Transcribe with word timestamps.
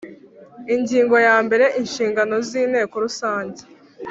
Ingingo 0.75 1.15
yambere 1.27 1.65
Inshingano 1.79 2.35
z 2.47 2.49
Inteko 2.61 2.95
Rusange 3.05 3.61